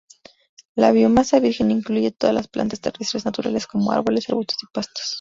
La 0.75 0.91
biomasa 0.91 1.39
virgen 1.39 1.69
incluye 1.69 2.09
todas 2.09 2.33
las 2.33 2.47
plantas 2.47 2.81
terrestres 2.81 3.23
naturales, 3.23 3.67
como 3.67 3.91
árboles, 3.91 4.27
arbustos 4.29 4.57
y 4.63 4.73
pastos. 4.73 5.05